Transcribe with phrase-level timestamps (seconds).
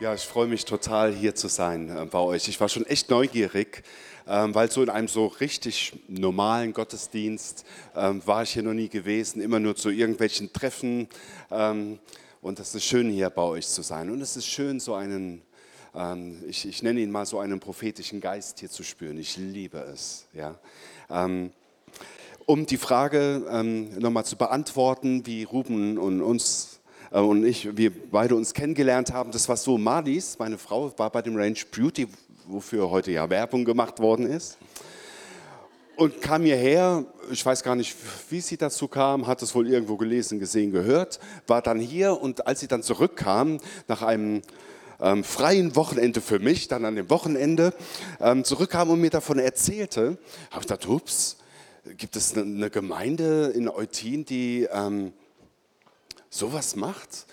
[0.00, 2.48] Ja, ich freue mich total, hier zu sein äh, bei euch.
[2.48, 3.82] Ich war schon echt neugierig,
[4.26, 8.88] ähm, weil so in einem so richtig normalen Gottesdienst ähm, war ich hier noch nie
[8.88, 11.06] gewesen, immer nur zu irgendwelchen Treffen.
[11.50, 11.98] Ähm,
[12.40, 14.08] und es ist schön, hier bei euch zu sein.
[14.08, 15.42] Und es ist schön, so einen,
[16.48, 19.18] ich, ich, nenne ihn mal so einen prophetischen Geist hier zu spüren.
[19.18, 20.26] Ich liebe es.
[20.32, 20.54] Ja.
[22.46, 26.79] Um die Frage nochmal zu beantworten, wie Ruben und uns
[27.18, 31.22] und ich, wir beide uns kennengelernt haben, das war so, Marlies, meine Frau, war bei
[31.22, 32.06] dem Range Beauty,
[32.46, 34.58] wofür heute ja Werbung gemacht worden ist.
[35.96, 37.96] Und kam hierher, ich weiß gar nicht,
[38.30, 42.46] wie sie dazu kam, hat es wohl irgendwo gelesen, gesehen, gehört, war dann hier und
[42.46, 43.58] als sie dann zurückkam,
[43.88, 44.42] nach einem
[45.00, 47.74] ähm, freien Wochenende für mich, dann an dem Wochenende,
[48.20, 50.16] ähm, zurückkam und mir davon erzählte,
[50.50, 51.38] habe ich gedacht, ups,
[51.96, 55.12] gibt es eine Gemeinde in Eutin, die ähm,
[56.30, 57.26] sowas macht,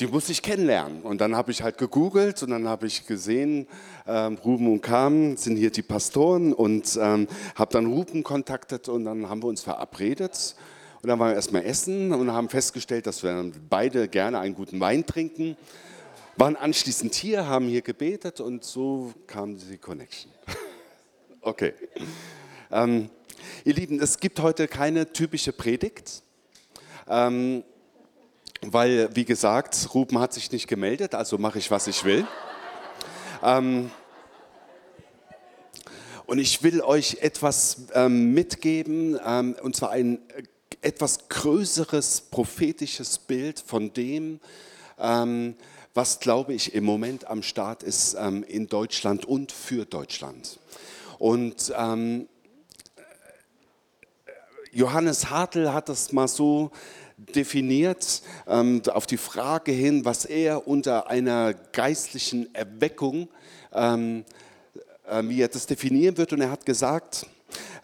[0.00, 1.02] die muss ich kennenlernen.
[1.02, 3.66] Und dann habe ich halt gegoogelt und dann habe ich gesehen,
[4.06, 9.04] ähm, Ruben und Carmen sind hier die Pastoren und ähm, habe dann Ruben kontaktet und
[9.04, 10.54] dann haben wir uns verabredet.
[11.02, 14.80] Und dann waren wir erstmal essen und haben festgestellt, dass wir beide gerne einen guten
[14.80, 15.56] Wein trinken.
[16.36, 20.30] Waren anschließend hier, haben hier gebetet und so kam die Connection.
[21.40, 21.72] okay.
[22.70, 23.10] Ähm,
[23.64, 26.22] ihr Lieben, es gibt heute keine typische Predigt.
[27.08, 27.64] Ähm,
[28.62, 32.26] weil, wie gesagt, Ruben hat sich nicht gemeldet, also mache ich, was ich will.
[33.42, 33.90] Ähm,
[36.26, 40.42] und ich will euch etwas ähm, mitgeben, ähm, und zwar ein äh,
[40.82, 44.40] etwas größeres prophetisches Bild von dem,
[44.98, 45.56] ähm,
[45.94, 50.60] was, glaube ich, im Moment am Start ist ähm, in Deutschland und für Deutschland.
[51.18, 52.28] Und ähm,
[54.70, 56.70] Johannes Hartl hat das mal so
[57.18, 63.28] definiert ähm, auf die Frage hin, was er unter einer geistlichen Erweckung,
[63.72, 64.24] ähm,
[65.08, 66.32] äh, wie er das definieren wird.
[66.32, 67.26] Und er hat gesagt,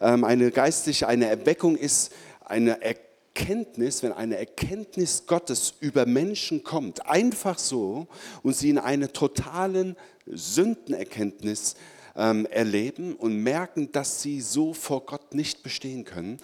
[0.00, 2.12] ähm, eine geistliche, eine Erweckung ist
[2.44, 8.06] eine Erkenntnis, wenn eine Erkenntnis Gottes über Menschen kommt, einfach so
[8.42, 9.96] und sie in eine totalen
[10.26, 11.74] Sündenerkenntnis
[12.16, 16.38] ähm, erleben und merken, dass sie so vor Gott nicht bestehen können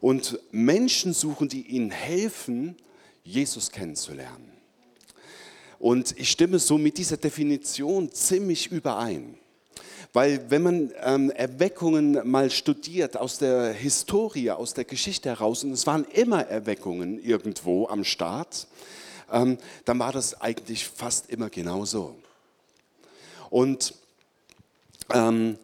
[0.00, 2.76] und Menschen suchen, die ihnen helfen,
[3.22, 4.52] Jesus kennenzulernen.
[5.78, 9.38] Und ich stimme so mit dieser Definition ziemlich überein.
[10.14, 15.72] Weil wenn man ähm, Erweckungen mal studiert aus der Historie, aus der Geschichte heraus, und
[15.72, 18.68] es waren immer Erweckungen irgendwo am Start,
[19.32, 22.14] ähm, dann war das eigentlich fast immer genau so.
[23.50, 23.94] Und
[25.14, 25.58] ähm,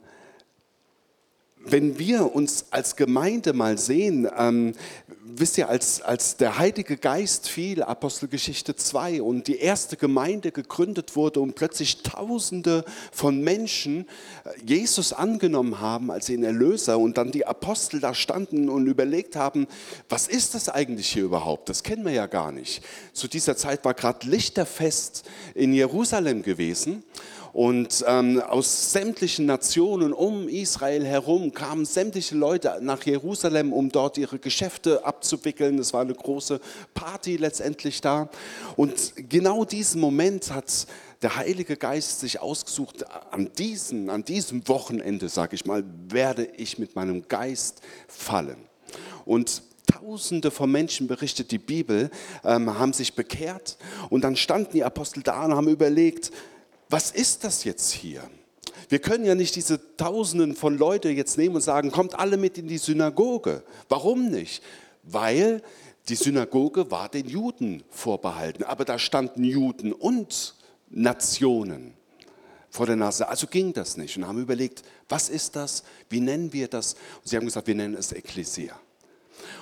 [1.64, 4.74] wenn wir uns als Gemeinde mal sehen, ähm,
[5.22, 11.16] wisst ihr, als, als der Heilige Geist fiel, Apostelgeschichte 2, und die erste Gemeinde gegründet
[11.16, 14.06] wurde und plötzlich Tausende von Menschen
[14.44, 19.36] äh, Jesus angenommen haben als ihren Erlöser und dann die Apostel da standen und überlegt
[19.36, 19.66] haben,
[20.08, 21.68] was ist das eigentlich hier überhaupt?
[21.68, 22.82] Das kennen wir ja gar nicht.
[23.12, 25.24] Zu dieser Zeit war gerade Lichterfest
[25.54, 27.04] in Jerusalem gewesen
[27.52, 34.18] und ähm, aus sämtlichen Nationen um Israel herum kamen sämtliche Leute nach Jerusalem, um dort
[34.18, 35.78] ihre Geschäfte abzuwickeln.
[35.78, 36.60] Es war eine große
[36.94, 38.28] Party letztendlich da.
[38.76, 40.86] Und genau diesen Moment hat
[41.22, 46.78] der Heilige Geist sich ausgesucht, an diesem, an diesem Wochenende, sage ich mal, werde ich
[46.78, 48.56] mit meinem Geist fallen.
[49.24, 52.10] Und Tausende von Menschen, berichtet die Bibel,
[52.44, 53.76] ähm, haben sich bekehrt.
[54.08, 56.30] Und dann standen die Apostel da und haben überlegt,
[56.90, 58.28] was ist das jetzt hier?
[58.88, 62.58] Wir können ja nicht diese Tausenden von Leuten jetzt nehmen und sagen, kommt alle mit
[62.58, 63.62] in die Synagoge.
[63.88, 64.62] Warum nicht?
[65.04, 65.62] Weil
[66.08, 70.56] die Synagoge war den Juden vorbehalten, aber da standen Juden und
[70.88, 71.94] Nationen
[72.68, 73.28] vor der Nase.
[73.28, 75.84] Also ging das nicht und haben überlegt, was ist das?
[76.08, 76.94] Wie nennen wir das?
[76.94, 78.78] Und sie haben gesagt, wir nennen es Ekklesia.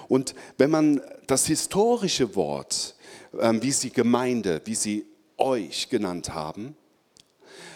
[0.08, 2.97] Und wenn man das historische Wort,
[3.38, 5.06] ähm, wie sie Gemeinde, wie sie
[5.37, 6.75] euch genannt haben,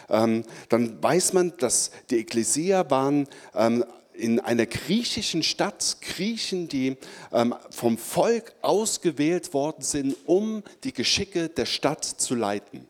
[0.09, 3.85] dann weiß man, dass die Ekklesia waren ähm,
[4.15, 6.97] in einer griechischen Stadt, Griechen, die
[7.33, 12.87] ähm, vom Volk ausgewählt worden sind, um die Geschicke der Stadt zu leiten.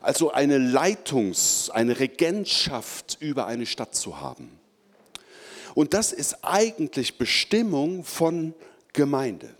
[0.00, 4.58] Also eine Leitungs-, eine Regentschaft über eine Stadt zu haben.
[5.74, 8.54] Und das ist eigentlich Bestimmung von
[8.92, 9.54] Gemeinde.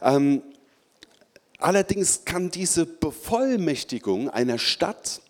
[0.00, 0.42] Ähm,
[1.62, 5.20] Allerdings kann diese Bevollmächtigung einer Stadt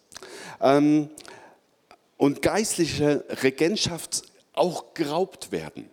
[0.61, 1.11] ähm,
[2.17, 4.23] und geistliche Regentschaft
[4.55, 5.91] auch geraubt werden.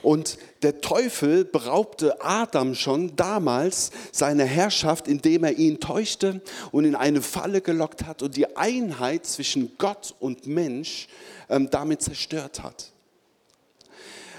[0.00, 6.40] Und der Teufel beraubte Adam schon damals seine Herrschaft, indem er ihn täuschte
[6.70, 11.08] und in eine Falle gelockt hat und die Einheit zwischen Gott und Mensch
[11.50, 12.92] ähm, damit zerstört hat.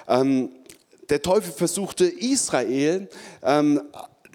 [0.08, 0.50] Ähm,
[1.10, 3.10] der Teufel versuchte Israel
[3.44, 3.82] ähm,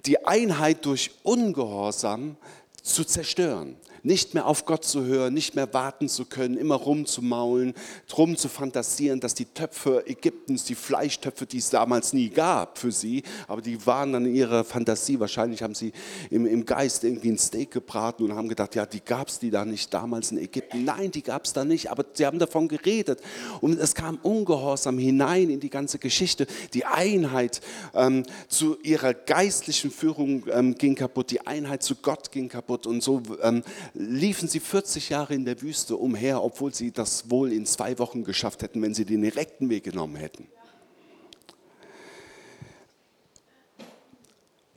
[0.05, 2.37] die Einheit durch Ungehorsam
[2.81, 3.75] zu zerstören
[4.05, 7.73] nicht mehr auf Gott zu hören, nicht mehr warten zu können, immer rumzumaulen,
[8.07, 12.91] drum zu fantasieren, dass die Töpfe Ägyptens, die Fleischtöpfe, die es damals nie gab für
[12.91, 15.91] sie, aber die waren dann in ihrer Fantasie, wahrscheinlich haben sie
[16.29, 19.49] im, im Geist irgendwie ein Steak gebraten und haben gedacht, ja, die gab es die
[19.49, 20.85] da nicht damals in Ägypten.
[20.85, 23.21] Nein, die gab es da nicht, aber sie haben davon geredet.
[23.61, 26.45] Und es kam Ungehorsam hinein in die ganze Geschichte.
[26.73, 27.61] Die Einheit
[27.93, 33.01] ähm, zu ihrer geistlichen Führung ähm, ging kaputt, die Einheit zu Gott ging kaputt und
[33.01, 33.63] so ähm,
[33.95, 38.23] liefen sie 40 Jahre in der Wüste umher, obwohl sie das wohl in zwei Wochen
[38.23, 40.47] geschafft hätten, wenn sie den direkten Weg genommen hätten.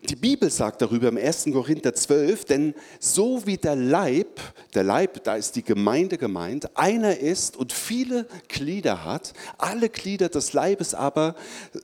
[0.09, 1.47] Die Bibel sagt darüber im 1.
[1.53, 4.41] Korinther 12, denn so wie der Leib,
[4.73, 10.31] der Leib, da ist die Gemeinde gemeint, einer ist und viele Glieder hat, alle Glieder
[10.31, 11.35] des Leibes aber,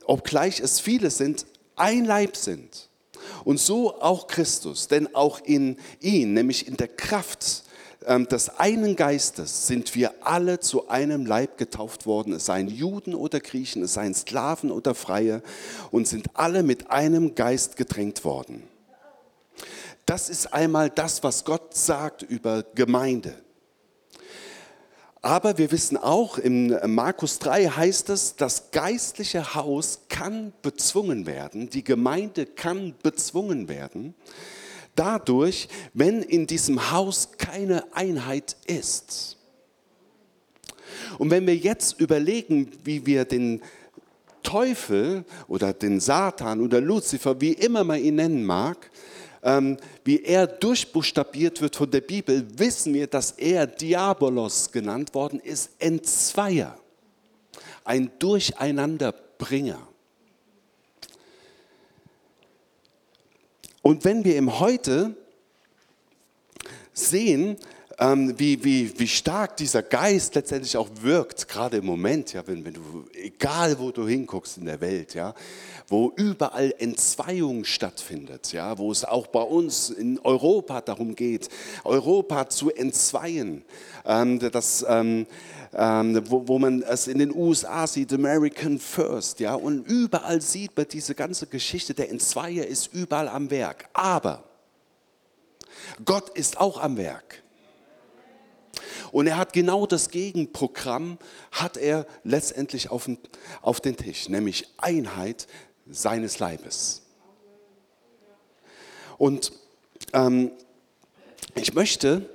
[0.05, 1.45] obgleich es viele sind,
[1.75, 2.89] ein Leib sind.
[3.43, 7.63] Und so auch Christus, denn auch in ihn, nämlich in der Kraft
[8.05, 13.15] ähm, des einen Geistes, sind wir alle zu einem Leib getauft worden, es seien Juden
[13.15, 15.41] oder Griechen, es seien Sklaven oder Freie,
[15.91, 18.63] und sind alle mit einem Geist gedrängt worden.
[20.05, 23.44] Das ist einmal das, was Gott sagt über Gemeinde.
[25.25, 31.67] Aber wir wissen auch, im Markus 3 heißt es, das geistliche Haus kann bezwungen werden,
[31.67, 34.13] die Gemeinde kann bezwungen werden,
[34.93, 39.37] dadurch, wenn in diesem Haus keine Einheit ist.
[41.17, 43.63] Und wenn wir jetzt überlegen, wie wir den
[44.43, 48.91] Teufel oder den Satan oder Luzifer, wie immer man ihn nennen mag,
[50.03, 55.69] wie er durchbuchstabiert wird von der Bibel, wissen wir, dass er Diabolos genannt worden ist,
[55.77, 56.75] Entzweier,
[57.83, 59.87] ein Durcheinanderbringer.
[63.83, 65.15] Und wenn wir im Heute
[66.91, 67.57] sehen, ähm,
[67.97, 72.73] wie, wie, wie stark dieser Geist letztendlich auch wirkt, gerade im Moment, ja, wenn, wenn
[72.73, 75.33] du, egal wo du hinguckst in der Welt, ja,
[75.87, 81.47] wo überall Entzweiung stattfindet, ja, wo es auch bei uns in Europa darum geht,
[81.85, 83.63] Europa zu entzweien.
[84.05, 85.25] Ähm, das, ähm,
[85.73, 90.75] ähm, wo, wo, man es in den USA sieht, American First, ja, und überall sieht
[90.75, 93.87] man diese ganze Geschichte, der Entzweier ist überall am Werk.
[93.93, 94.43] Aber
[96.03, 97.44] Gott ist auch am Werk.
[99.11, 101.17] Und er hat genau das Gegenprogramm,
[101.51, 103.17] hat er letztendlich auf den,
[103.61, 105.47] auf den Tisch, nämlich Einheit
[105.89, 107.01] seines Leibes.
[109.17, 109.51] Und
[110.13, 110.51] ähm,
[111.55, 112.29] ich möchte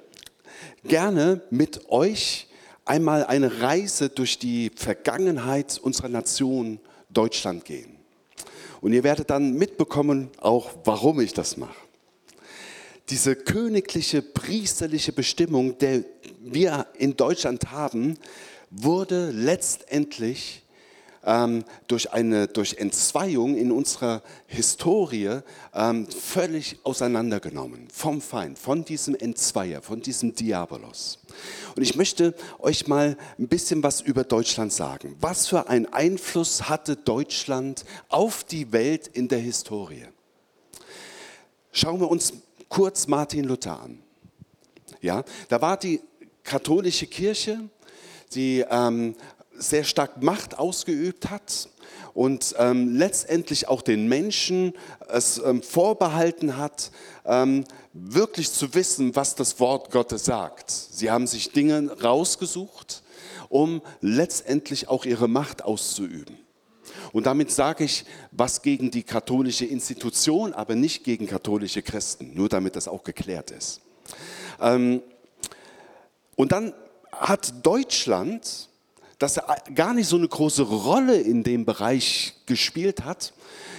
[0.85, 2.49] gerne mit euch
[2.85, 6.81] einmal eine Reise durch die Vergangenheit unserer Nation
[7.11, 7.97] Deutschland gehen.
[8.81, 11.90] Und ihr werdet dann mitbekommen, auch warum ich das mache.
[13.11, 16.05] Diese königliche, priesterliche Bestimmung, der
[16.39, 18.17] wir in Deutschland haben,
[18.71, 20.62] wurde letztendlich
[21.25, 25.40] ähm, durch eine durch Entzweiung in unserer Historie
[25.75, 31.19] ähm, völlig auseinandergenommen vom Feind, von diesem Entzweier, von diesem Diabolos.
[31.75, 35.17] Und ich möchte euch mal ein bisschen was über Deutschland sagen.
[35.21, 40.07] Was für einen Einfluss hatte Deutschland auf die Welt in der Historie?
[41.73, 42.33] Schauen wir uns
[42.71, 44.03] kurz Martin Luther an.
[45.03, 46.00] Ja, da war die
[46.43, 47.61] katholische Kirche,
[48.33, 49.15] die ähm,
[49.53, 51.69] sehr stark Macht ausgeübt hat
[52.15, 54.73] und ähm, letztendlich auch den Menschen
[55.09, 56.91] es ähm, vorbehalten hat,
[57.25, 60.71] ähm, wirklich zu wissen, was das Wort Gottes sagt.
[60.71, 63.03] Sie haben sich Dinge rausgesucht,
[63.49, 66.39] um letztendlich auch ihre Macht auszuüben.
[67.12, 72.49] Und damit sage ich was gegen die katholische Institution, aber nicht gegen katholische Christen, nur
[72.49, 73.80] damit das auch geklärt ist.
[74.61, 75.02] Ähm,
[76.37, 76.73] und dann
[77.12, 78.70] hat Deutschland
[79.20, 83.35] dass er gar nicht so eine große Rolle in dem Bereich gespielt hat,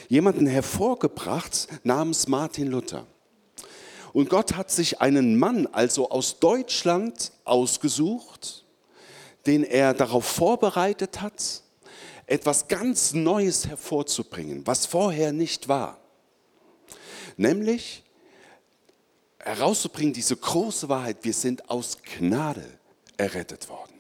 [0.08, 3.08] jemanden hervorgebracht namens Martin Luther.
[4.14, 8.66] Und Gott hat sich einen Mann also aus Deutschland ausgesucht,
[9.48, 11.64] den er darauf vorbereitet hat,
[12.32, 16.00] etwas ganz Neues hervorzubringen, was vorher nicht war.
[17.36, 18.04] Nämlich
[19.38, 22.66] herauszubringen diese große Wahrheit, wir sind aus Gnade
[23.18, 23.94] errettet worden.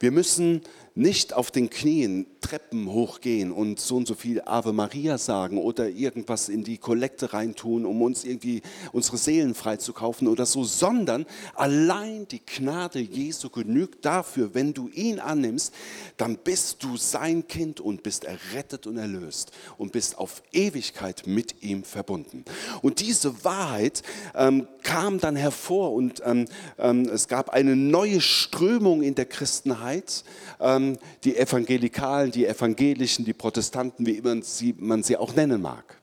[0.00, 0.62] Wir müssen
[0.94, 5.88] nicht auf den Knien Treppen hochgehen und so und so viel Ave Maria sagen oder
[5.88, 8.60] irgendwas in die Kollekte reintun, um uns irgendwie
[8.92, 11.24] unsere Seelen freizukaufen oder so, sondern
[11.54, 15.72] allein die Gnade Jesu genügt dafür, wenn du ihn annimmst,
[16.18, 21.62] dann bist du sein Kind und bist errettet und erlöst und bist auf Ewigkeit mit
[21.62, 22.44] ihm verbunden.
[22.82, 24.02] Und diese Wahrheit
[24.34, 26.44] ähm, kam dann hervor und ähm,
[26.76, 30.24] ähm, es gab eine neue Strömung in der Christenheit.
[30.60, 36.00] Ähm, die Evangelikalen, die Evangelischen, die Protestanten, wie man sie, man sie auch nennen mag.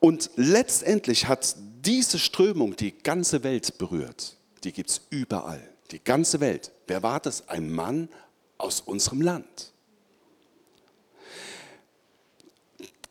[0.00, 4.36] Und letztendlich hat diese Strömung die ganze Welt berührt.
[4.64, 5.62] Die gibt es überall.
[5.90, 6.72] Die ganze Welt.
[6.86, 7.48] Wer war das?
[7.48, 8.08] Ein Mann
[8.58, 9.72] aus unserem Land.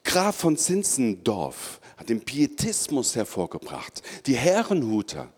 [0.04, 4.04] Graf von Zinzendorf hat den Pietismus hervorgebracht.
[4.26, 5.32] Die Herrenhuter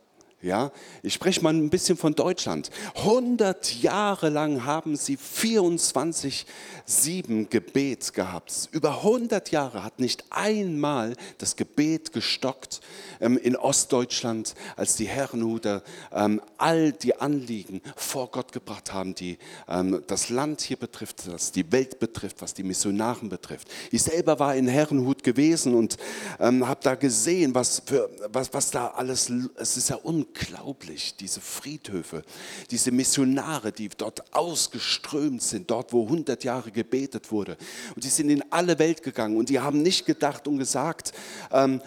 [0.46, 0.72] ja,
[1.02, 2.70] ich spreche mal ein bisschen von Deutschland.
[2.98, 8.70] 100 Jahre lang haben sie 24-7 Gebet gehabt.
[8.72, 12.82] Über 100 Jahre hat nicht einmal das Gebet gestockt
[13.20, 15.82] ähm, in Ostdeutschland, als die Herrenhuter
[16.14, 21.52] ähm, all die Anliegen vor Gott gebracht haben, die ähm, das Land hier betrifft, was
[21.52, 23.68] die Welt betrifft, was die Missionaren betrifft.
[23.90, 25.98] Ich selber war in Herrenhut gewesen und
[26.40, 31.16] ähm, habe da gesehen, was, für, was, was da alles, es ist ja unglaublich unglaublich,
[31.16, 32.24] diese Friedhöfe,
[32.72, 37.58] diese Missionare, die dort ausgeströmt sind, dort wo 100 Jahre gebetet wurde.
[37.96, 41.14] Und die sind in alle Welt gegangen und die haben nicht gedacht und gesagt,
[41.52, 41.82] ähm,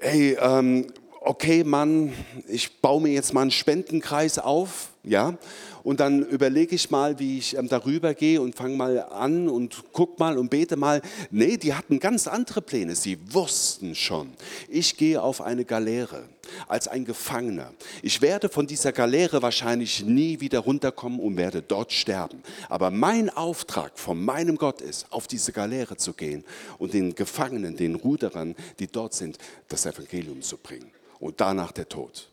[0.00, 0.92] hey, ähm,
[1.26, 2.12] okay Mann,
[2.48, 5.36] ich baue mir jetzt mal einen Spendenkreis auf, ja,
[5.82, 9.84] und dann überlege ich mal, wie ich ähm, darüber gehe und fange mal an und
[9.92, 11.00] guck mal und bete mal.
[11.30, 12.96] Nee, die hatten ganz andere Pläne.
[12.96, 14.32] Sie wussten schon,
[14.68, 16.24] ich gehe auf eine Galeere
[16.66, 17.72] als ein Gefangener.
[18.02, 22.42] Ich werde von dieser Galeere wahrscheinlich nie wieder runterkommen und werde dort sterben.
[22.68, 26.44] Aber mein Auftrag von meinem Gott ist, auf diese Galeere zu gehen
[26.78, 30.95] und den Gefangenen, den Ruderern, die dort sind, das Evangelium zu bringen.
[31.18, 32.28] Und danach der Tod.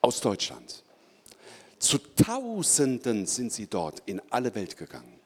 [0.00, 0.82] Aus Deutschland.
[1.78, 5.20] Zu Tausenden sind sie dort in alle Welt gegangen.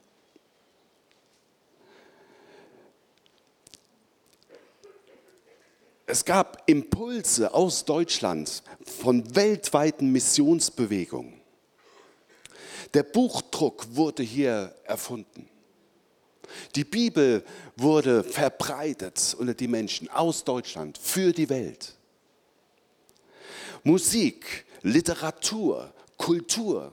[6.06, 11.40] Es gab Impulse aus Deutschland von weltweiten Missionsbewegungen.
[12.92, 15.48] Der Buchdruck wurde hier erfunden.
[16.74, 17.44] Die Bibel
[17.76, 21.94] wurde verbreitet unter die Menschen aus Deutschland für die Welt.
[23.82, 26.92] Musik, Literatur, Kultur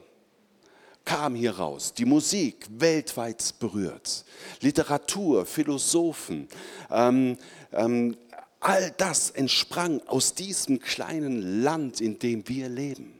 [1.05, 4.23] kam hier raus, die Musik weltweit berührt,
[4.59, 6.47] Literatur, Philosophen,
[6.89, 7.37] ähm,
[7.71, 8.15] ähm,
[8.59, 13.19] all das entsprang aus diesem kleinen Land, in dem wir leben.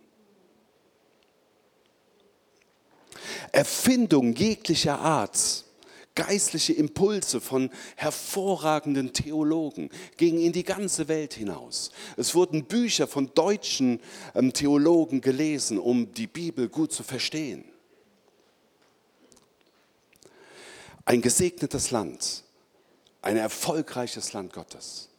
[3.52, 5.66] Erfindung jeglicher Art
[6.16, 11.92] geistliche Impulse von hervorragenden Theologen gingen in die ganze Welt hinaus.
[12.18, 14.02] Es wurden Bücher von deutschen
[14.36, 17.66] ähm, Theologen gelesen, um die Bibel gut zu verstehen.
[21.06, 22.44] Ein gesegnetes Land,
[23.22, 25.10] ein erfolgreiches Land Gottes,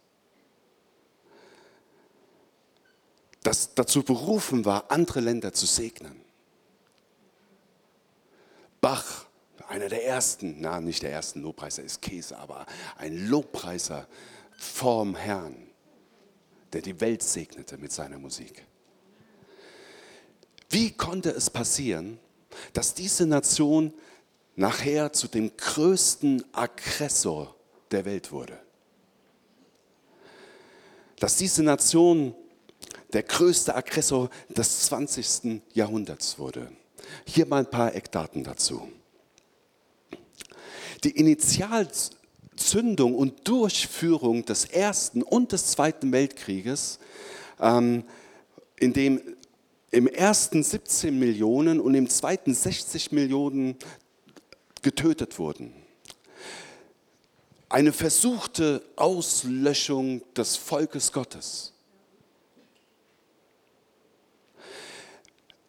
[3.43, 6.21] das dazu berufen war, andere Länder zu segnen.
[8.81, 9.27] Bach
[9.73, 12.67] einer der ersten, na nicht der ersten Lobpreiser ist Käse, aber
[12.99, 14.07] ein Lobpreiser
[14.59, 15.57] vorm Herrn,
[16.75, 18.67] der die Welt segnete mit seiner Musik.
[20.69, 22.19] Wie konnte es passieren,
[22.75, 23.95] dass diese Nation
[24.57, 27.57] nachher zu dem größten Aggressor
[27.93, 28.59] der Welt wurde?
[31.19, 32.35] Dass diese Nation
[33.15, 35.63] der größte Aggressor des 20.
[35.73, 36.71] Jahrhunderts wurde.
[37.25, 38.91] Hier mal ein paar Eckdaten dazu.
[41.05, 46.99] Die Initialzündung und Durchführung des Ersten und des Zweiten Weltkrieges,
[47.61, 48.05] ähm,
[48.79, 49.21] in dem
[49.91, 53.77] im ersten 17 Millionen und im zweiten 60 Millionen
[54.81, 55.75] getötet wurden.
[57.69, 61.73] Eine versuchte Auslöschung des Volkes Gottes.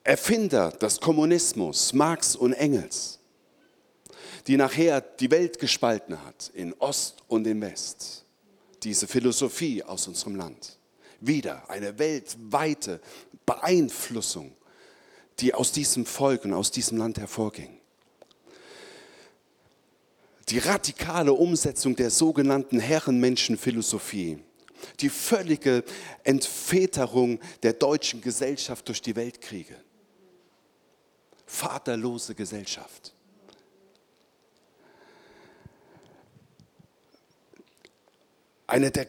[0.04, 3.20] Erfinder des Kommunismus, Marx und Engels
[4.48, 8.26] die nachher die Welt gespalten hat, in Ost und in West.
[8.84, 10.78] Diese Philosophie aus unserem Land.
[11.22, 13.00] Wieder eine weltweite
[13.46, 14.54] Beeinflussung,
[15.40, 17.80] die aus diesem Volk und aus diesem Land hervorging.
[20.50, 24.40] Die radikale Umsetzung der sogenannten Herrenmenschenphilosophie
[25.00, 25.86] Die völlige
[26.26, 29.78] Entväterung der deutschen Gesellschaft durch die Weltkriege.
[31.46, 33.14] Vaterlose Gesellschaft.
[38.74, 39.06] Eine der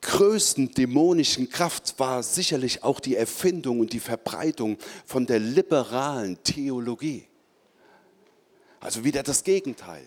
[0.00, 7.26] größten dämonischen Kraft war sicherlich auch die Erfindung und die Verbreitung von der liberalen Theologie.
[8.78, 10.04] Also wieder das Gegenteil,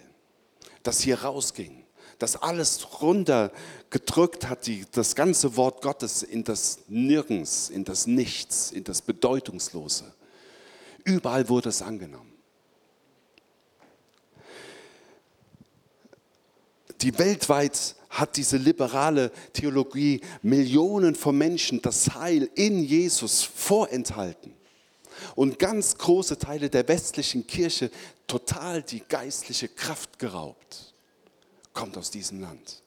[0.83, 1.83] das hier rausging,
[2.19, 8.71] das alles runtergedrückt hat, die, das ganze Wort Gottes in das Nirgends, in das Nichts,
[8.71, 10.13] in das Bedeutungslose.
[11.03, 12.31] Überall wurde es angenommen.
[17.01, 24.53] Die weltweit hat diese liberale Theologie Millionen von Menschen das Heil in Jesus vorenthalten
[25.35, 27.89] und ganz große Teile der westlichen Kirche
[28.27, 30.93] total die geistliche Kraft geraubt.
[31.73, 32.80] Kommt aus diesem Land.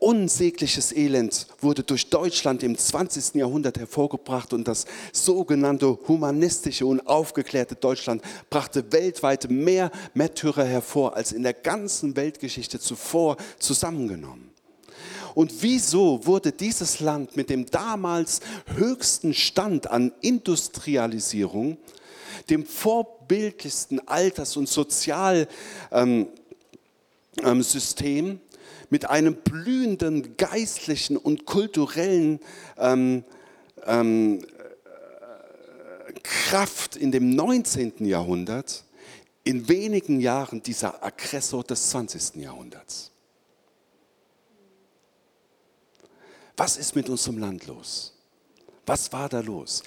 [0.00, 3.34] Unsägliches Elend wurde durch Deutschland im 20.
[3.34, 11.32] Jahrhundert hervorgebracht und das sogenannte humanistische und aufgeklärte Deutschland brachte weltweit mehr Märtyrer hervor als
[11.32, 14.50] in der ganzen Weltgeschichte zuvor zusammengenommen.
[15.34, 18.40] Und wieso wurde dieses Land mit dem damals
[18.76, 21.76] höchsten Stand an Industrialisierung,
[22.50, 25.48] dem vorbildlichsten Alters- und Sozialsystem,
[25.92, 26.28] ähm,
[27.42, 28.40] ähm,
[28.90, 32.40] mit einem blühenden geistlichen und kulturellen
[32.78, 33.24] ähm,
[33.86, 34.44] ähm,
[36.22, 38.04] Kraft in dem 19.
[38.06, 38.84] Jahrhundert,
[39.44, 42.36] in wenigen Jahren dieser Aggressor des 20.
[42.36, 43.10] Jahrhunderts.
[46.56, 48.14] Was ist mit unserem Land los?
[48.84, 49.82] Was war da los?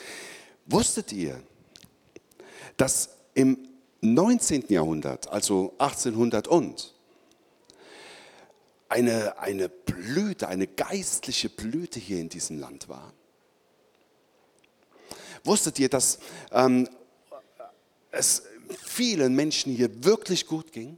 [0.66, 1.42] Wusstet ihr,
[2.78, 3.58] dass im
[4.02, 4.66] 19.
[4.70, 6.96] Jahrhundert, also 1800 und,
[8.92, 13.14] eine, eine Blüte, eine geistliche Blüte hier in diesem Land war.
[15.44, 16.20] Wusstet ihr, dass
[16.52, 16.88] ähm,
[18.12, 18.44] es
[18.84, 20.98] vielen Menschen hier wirklich gut ging?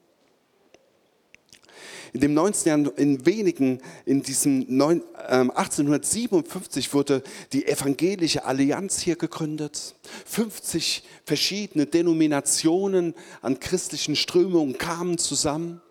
[2.13, 2.85] In dem 19.
[2.85, 9.95] Jahr, in wenigen, in diesem 9, äh, 1857 wurde die Evangelische Allianz hier gegründet.
[10.25, 15.81] 50 verschiedene Denominationen an christlichen Strömungen kamen zusammen.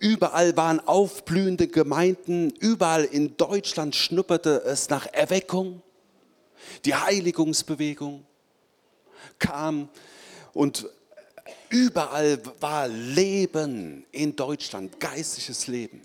[0.00, 5.82] Überall waren aufblühende Gemeinden, überall in Deutschland schnupperte es nach Erweckung.
[6.84, 8.24] Die Heiligungsbewegung
[9.38, 9.88] kam
[10.52, 10.88] und
[11.68, 16.02] überall war Leben in Deutschland, geistliches Leben.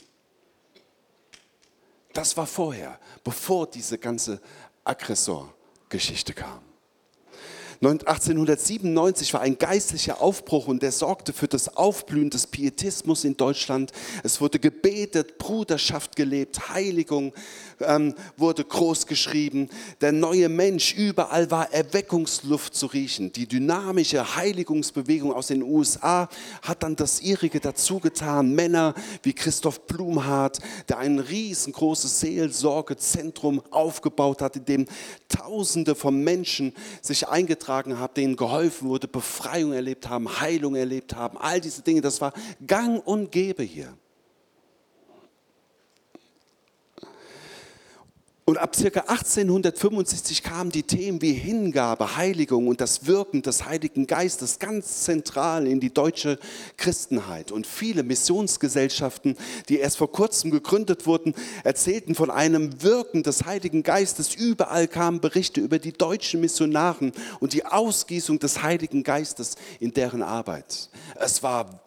[2.14, 4.42] Das war vorher, bevor diese ganze
[4.84, 6.67] Aggressorgeschichte kam.
[7.80, 13.92] 1897 war ein geistlicher Aufbruch und der sorgte für das Aufblühen des Pietismus in Deutschland.
[14.24, 17.34] Es wurde gebetet, Bruderschaft gelebt, Heiligung
[17.80, 19.70] ähm, wurde groß geschrieben.
[20.02, 23.32] Der neue Mensch, überall war Erweckungsluft zu riechen.
[23.32, 26.30] Die dynamische Heiligungsbewegung aus den USA
[26.64, 28.56] hat dann das ihrige dazu getan.
[28.56, 30.58] Männer wie Christoph Blumhardt,
[30.90, 34.86] der ein riesengroßes Seelsorgezentrum aufgebaut hat, in dem
[35.30, 41.16] Tausende von Menschen sich eingetragen beigetragen habe, denen geholfen wurde, Befreiung erlebt haben, Heilung erlebt
[41.16, 42.34] haben, all diese Dinge, das war
[42.66, 43.94] gang und gäbe hier.
[48.50, 49.02] Und ab ca.
[49.02, 55.68] 1865 kamen die Themen wie Hingabe, Heiligung und das Wirken des Heiligen Geistes ganz zentral
[55.68, 56.40] in die deutsche
[56.78, 57.52] Christenheit.
[57.52, 59.36] Und viele Missionsgesellschaften,
[59.68, 64.34] die erst vor kurzem gegründet wurden, erzählten von einem Wirken des Heiligen Geistes.
[64.34, 70.24] Überall kamen Berichte über die deutschen Missionaren und die Ausgießung des Heiligen Geistes in deren
[70.24, 70.90] Arbeit.
[71.16, 71.82] Es war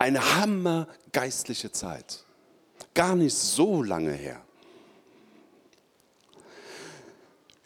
[0.00, 2.24] eine hammergeistliche Zeit.
[2.92, 4.42] Gar nicht so lange her.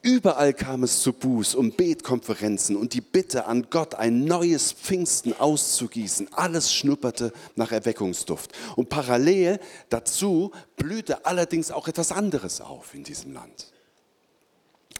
[0.06, 5.32] Überall kam es zu Buß- und Betkonferenzen und die Bitte an Gott, ein neues Pfingsten
[5.32, 6.32] auszugießen.
[6.32, 8.52] Alles schnupperte nach Erweckungsduft.
[8.76, 13.72] Und parallel dazu blühte allerdings auch etwas anderes auf in diesem Land.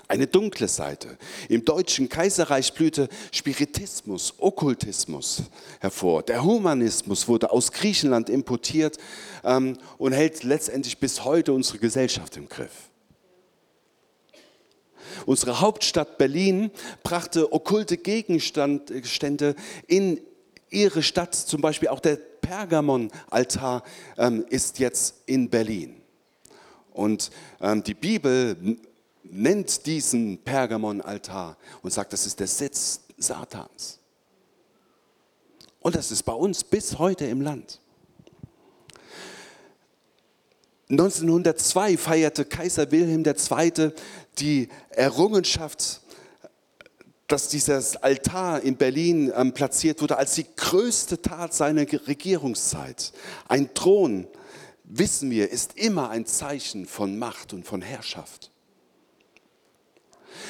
[0.09, 1.19] Eine dunkle Seite.
[1.49, 5.45] Im deutschen Kaiserreich blühte Spiritismus, Okkultismus
[5.79, 6.25] hervor.
[6.25, 8.97] Der Humanismus wurde aus Griechenland importiert
[9.45, 12.91] ähm, und hält letztendlich bis heute unsere Gesellschaft im Griff.
[15.27, 16.71] Unsere Hauptstadt Berlin
[17.03, 19.55] brachte okkulte Gegenstände
[19.87, 20.21] in
[20.71, 23.83] ihre Stadt, zum Beispiel auch der Pergamon-Altar
[24.19, 26.01] ähm, ist jetzt in Berlin.
[26.93, 28.79] Und ähm, die Bibel
[29.25, 33.99] nennt diesen Pergamon-Altar und sagt, das ist der Sitz Satans.
[35.81, 37.81] Und das ist bei uns bis heute im Land.
[40.89, 43.91] 1902 feierte Kaiser Wilhelm II.
[44.39, 46.01] Die Errungenschaft,
[47.27, 53.13] dass dieses Altar in Berlin ähm, platziert wurde, als die größte Tat seiner Regierungszeit.
[53.49, 54.29] Ein Thron,
[54.85, 58.53] wissen wir, ist immer ein Zeichen von Macht und von Herrschaft.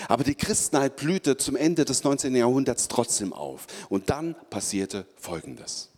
[0.09, 2.35] Aber die Christenheit blühte zum Ende des 19.
[2.35, 3.67] Jahrhunderts trotzdem auf.
[3.89, 5.91] Und dann passierte Folgendes.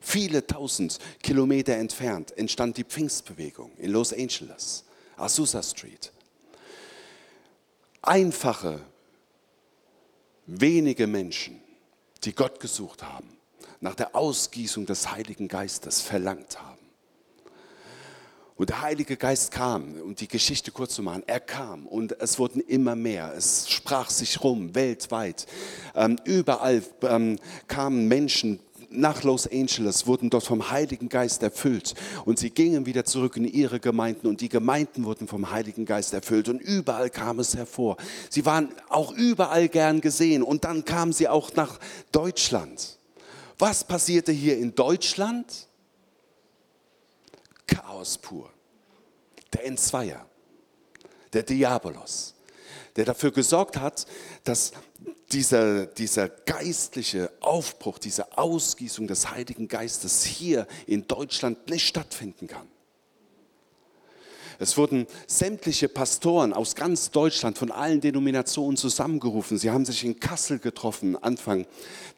[0.00, 4.84] Viele tausend Kilometer entfernt entstand die Pfingstbewegung in Los Angeles,
[5.16, 6.12] Azusa Street.
[8.06, 8.80] Einfache,
[10.46, 11.60] wenige Menschen,
[12.24, 13.36] die Gott gesucht haben,
[13.80, 16.74] nach der Ausgießung des Heiligen Geistes verlangt haben.
[18.56, 22.38] Und der Heilige Geist kam, um die Geschichte kurz zu machen, er kam und es
[22.38, 23.34] wurden immer mehr.
[23.36, 25.46] Es sprach sich rum, weltweit.
[25.96, 28.60] Ähm, überall ähm, kamen Menschen
[28.94, 31.94] nach Los Angeles, wurden dort vom Heiligen Geist erfüllt.
[32.24, 36.14] Und sie gingen wieder zurück in ihre Gemeinden und die Gemeinden wurden vom Heiligen Geist
[36.14, 36.48] erfüllt.
[36.48, 37.96] Und überall kam es hervor.
[38.30, 40.42] Sie waren auch überall gern gesehen.
[40.42, 41.78] Und dann kamen sie auch nach
[42.12, 42.98] Deutschland.
[43.58, 45.68] Was passierte hier in Deutschland?
[47.66, 48.50] Chaos pur.
[49.52, 50.26] Der Entzweier,
[51.32, 52.34] der Diabolos,
[52.96, 54.06] der dafür gesorgt hat,
[54.42, 54.72] dass
[55.32, 62.66] dieser, dieser geistliche Aufbruch, diese Ausgießung des Heiligen Geistes hier in Deutschland nicht stattfinden kann.
[64.58, 69.58] Es wurden sämtliche Pastoren aus ganz Deutschland von allen Denominationen zusammengerufen.
[69.58, 71.66] Sie haben sich in Kassel getroffen, Anfang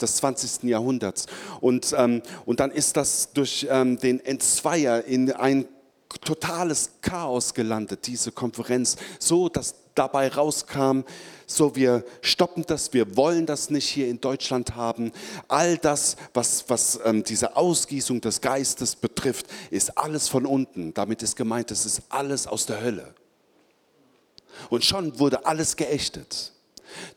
[0.01, 0.65] des 20.
[0.65, 1.27] Jahrhunderts.
[1.61, 5.67] Und, ähm, und dann ist das durch ähm, den Entzweier in ein
[6.09, 11.01] totales Chaos gelandet, diese Konferenz, so dass dabei rauskam,
[11.47, 15.13] so wir stoppen das, wir wollen das nicht hier in Deutschland haben.
[15.49, 20.93] All das, was, was ähm, diese Ausgießung des Geistes betrifft, ist alles von unten.
[20.95, 23.15] Damit ist gemeint, es ist alles aus der Hölle.
[24.71, 26.53] Und schon wurde alles geächtet.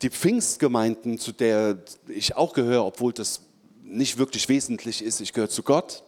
[0.01, 3.41] Die Pfingstgemeinden, zu der ich auch gehöre, obwohl das
[3.83, 6.03] nicht wirklich wesentlich ist, ich gehöre zu Gott,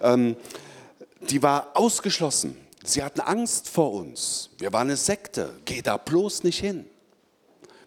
[0.00, 0.36] ähm,
[1.20, 2.56] die war ausgeschlossen.
[2.84, 4.50] Sie hatten Angst vor uns.
[4.58, 5.54] Wir waren eine Sekte.
[5.64, 6.86] Geh da bloß nicht hin.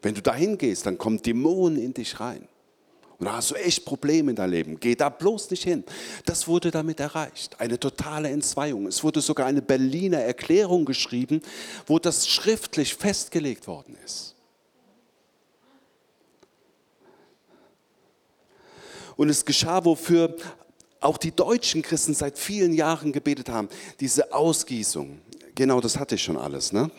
[0.02, 2.48] Wenn du da hingehst, dann kommen Dämonen in dich rein.
[3.20, 4.80] Und da hast du echt Probleme in deinem Leben.
[4.80, 5.84] Geh da bloß nicht hin.
[6.26, 7.60] Das wurde damit erreicht.
[7.60, 8.88] Eine totale Entzweiung.
[8.88, 11.42] Es wurde sogar eine Berliner Erklärung geschrieben,
[11.86, 14.36] wo das schriftlich festgelegt worden ist.
[19.16, 20.36] Und es geschah, wofür
[21.02, 23.68] auch die deutschen Christen seit vielen Jahren gebetet haben.
[24.00, 25.20] Diese Ausgießung.
[25.56, 26.72] Genau, das hatte ich schon alles.
[26.72, 26.90] Ne?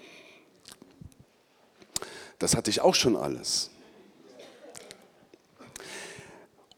[2.38, 3.70] Das hatte ich auch schon alles.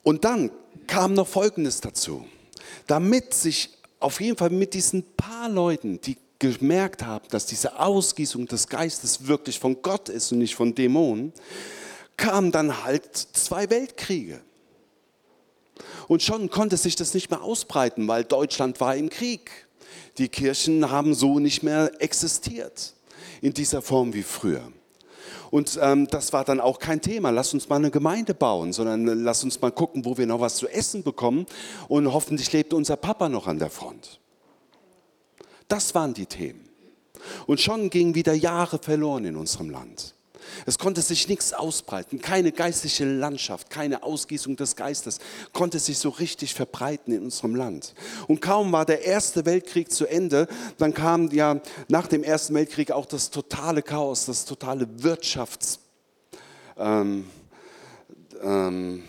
[0.02, 0.50] Und dann
[0.86, 2.26] kam noch Folgendes dazu.
[2.86, 8.46] Damit sich auf jeden Fall mit diesen paar Leuten, die gemerkt haben, dass diese Ausgießung
[8.46, 11.32] des Geistes wirklich von Gott ist und nicht von Dämonen,
[12.18, 14.42] kamen dann halt zwei Weltkriege.
[16.08, 19.50] Und schon konnte sich das nicht mehr ausbreiten, weil Deutschland war im Krieg.
[20.18, 22.94] Die Kirchen haben so nicht mehr existiert
[23.40, 24.62] in dieser Form wie früher.
[25.50, 27.30] Und ähm, das war dann auch kein Thema.
[27.30, 30.56] Lass uns mal eine Gemeinde bauen, sondern lass uns mal gucken, wo wir noch was
[30.56, 31.46] zu essen bekommen.
[31.88, 34.18] Und hoffentlich lebt unser Papa noch an der Front.
[35.68, 36.68] Das waren die Themen.
[37.46, 40.14] Und schon gingen wieder Jahre verloren in unserem Land.
[40.66, 45.18] Es konnte sich nichts ausbreiten, keine geistliche Landschaft, keine Ausgießung des Geistes
[45.52, 47.94] konnte sich so richtig verbreiten in unserem Land.
[48.26, 52.90] Und kaum war der Erste Weltkrieg zu Ende, dann kam ja nach dem Ersten Weltkrieg
[52.90, 55.84] auch das totale Chaos, das totale Wirtschaftskrise.
[56.76, 57.24] Ähm,
[58.42, 59.02] ähm,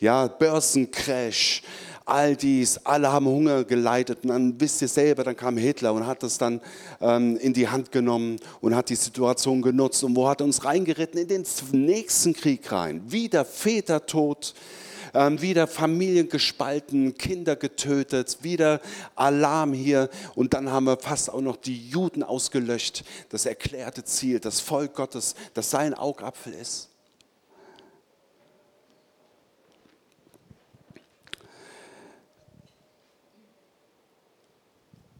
[0.00, 1.62] ja, Börsencrash,
[2.06, 6.06] all dies, alle haben Hunger geleitet und dann wisst ihr selber, dann kam Hitler und
[6.06, 6.60] hat das dann
[7.00, 10.64] ähm, in die Hand genommen und hat die Situation genutzt und wo hat er uns
[10.64, 11.20] reingeritten?
[11.20, 13.02] In den nächsten Krieg rein.
[13.06, 14.54] Wieder Väter tot,
[15.14, 18.80] ähm, wieder Familien gespalten, Kinder getötet, wieder
[19.14, 23.04] Alarm hier und dann haben wir fast auch noch die Juden ausgelöscht.
[23.30, 26.90] Das erklärte Ziel, das Volk Gottes, das sein Augapfel ist.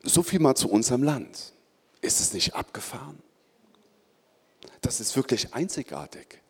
[0.04, 1.52] So viel mal zu unserem Land.
[2.00, 3.18] Ist es nicht abgefahren?
[4.82, 6.40] Das ist wirklich einzigartig.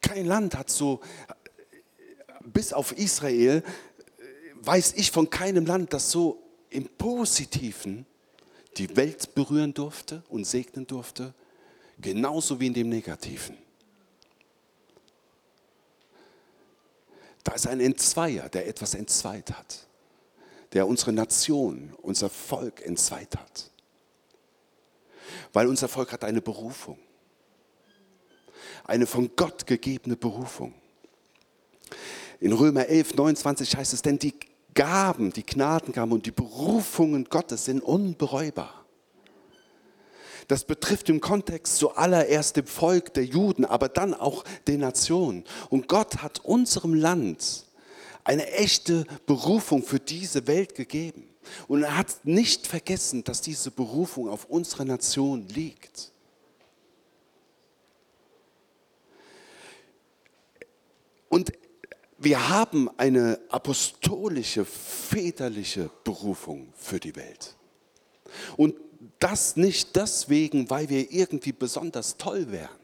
[0.00, 1.00] Kein Land hat so,
[2.40, 3.62] bis auf Israel,
[4.62, 8.06] weiß ich von keinem Land, das so im Positiven
[8.78, 11.34] die Welt berühren durfte und segnen durfte,
[12.00, 13.58] genauso wie in dem Negativen.
[17.44, 19.86] Da ist ein Entzweier, der etwas entzweit hat,
[20.72, 23.70] der unsere Nation, unser Volk entzweit hat.
[25.52, 26.98] Weil unser Volk hat eine Berufung,
[28.84, 30.74] eine von Gott gegebene Berufung.
[32.40, 34.34] In Römer 11, 29 heißt es, denn die
[34.74, 38.81] Gaben, die Gnadengaben und die Berufungen Gottes sind unbereubar.
[40.52, 45.44] Das betrifft im Kontext zuallererst dem Volk der Juden, aber dann auch den Nationen.
[45.70, 47.64] Und Gott hat unserem Land
[48.22, 51.26] eine echte Berufung für diese Welt gegeben.
[51.68, 56.12] Und er hat nicht vergessen, dass diese Berufung auf unserer Nation liegt.
[61.30, 61.50] Und
[62.18, 67.56] wir haben eine apostolische, väterliche Berufung für die Welt.
[68.58, 68.74] Und
[69.22, 72.76] das nicht deswegen, weil wir irgendwie besonders toll wären,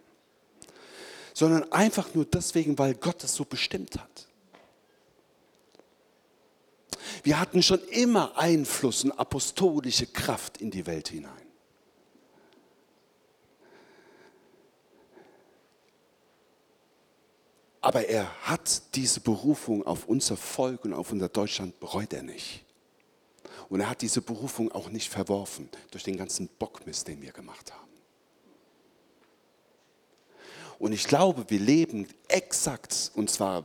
[1.35, 4.29] sondern einfach nur deswegen, weil Gott es so bestimmt hat.
[7.23, 11.33] Wir hatten schon immer Einfluss und apostolische Kraft in die Welt hinein.
[17.81, 22.65] Aber er hat diese Berufung auf unser Volk und auf unser Deutschland bereut er nicht.
[23.69, 27.73] Und er hat diese Berufung auch nicht verworfen durch den ganzen Bockmist, den wir gemacht
[27.73, 27.89] haben.
[30.79, 33.65] Und ich glaube, wir leben exakt, und zwar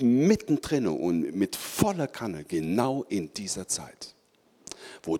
[0.00, 4.14] mittendrin und mit voller Kanne, genau in dieser Zeit,
[5.02, 5.18] wo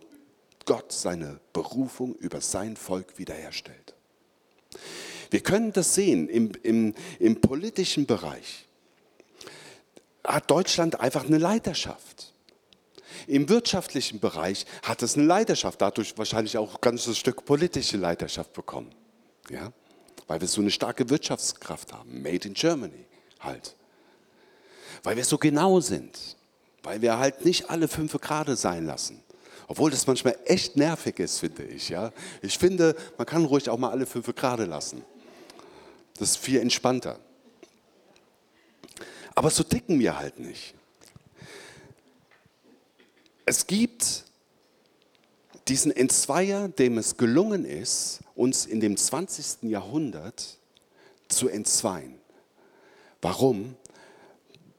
[0.66, 3.94] Gott seine Berufung über sein Volk wiederherstellt.
[5.30, 8.66] Wir können das sehen im, im, im politischen Bereich.
[10.22, 12.34] Hat Deutschland einfach eine Leiterschaft.
[13.26, 18.52] Im wirtschaftlichen Bereich hat es eine Leiterschaft, dadurch wahrscheinlich auch ein ganzes Stück politische Leiterschaft
[18.52, 18.90] bekommen.
[19.50, 19.72] Ja?
[20.26, 22.22] Weil wir so eine starke Wirtschaftskraft haben.
[22.22, 23.06] Made in Germany
[23.40, 23.74] halt.
[25.02, 26.36] Weil wir so genau sind.
[26.82, 29.22] Weil wir halt nicht alle fünf Grade sein lassen.
[29.68, 31.88] Obwohl das manchmal echt nervig ist, finde ich.
[31.88, 32.12] Ja?
[32.42, 35.04] Ich finde, man kann ruhig auch mal alle fünf Grade lassen.
[36.18, 37.18] Das ist viel entspannter.
[39.34, 40.74] Aber so ticken wir halt nicht.
[43.48, 44.24] Es gibt
[45.68, 49.70] diesen Entzweier, dem es gelungen ist, uns in dem 20.
[49.70, 50.58] Jahrhundert
[51.28, 52.18] zu entzweien.
[53.22, 53.76] Warum?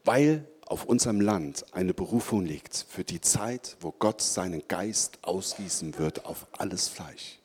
[0.04, 5.98] Weil auf unserem Land eine Berufung liegt für die Zeit, wo Gott seinen Geist ausgießen
[5.98, 7.38] wird auf alles Fleisch.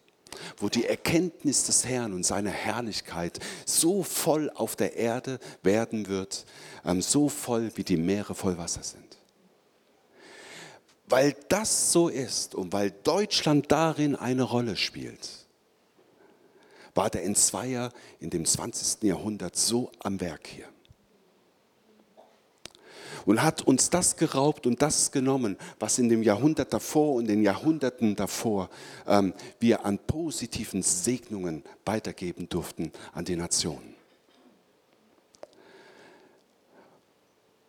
[0.57, 6.45] Wo die Erkenntnis des Herrn und seiner Herrlichkeit so voll auf der Erde werden wird,
[6.83, 9.22] ähm, so voll wie die Meere voll Wasser sind.
[11.07, 15.43] Weil das so ist und weil Deutschland darin eine Rolle spielt,
[16.95, 19.03] war der Entzweier in dem 20.
[19.03, 20.67] Jahrhundert so am Werk hier.
[23.25, 27.41] Und hat uns das geraubt und das genommen, was in dem Jahrhundert davor und den
[27.41, 28.69] Jahrhunderten davor
[29.07, 33.95] ähm, wir an positiven Segnungen weitergeben durften an die Nationen.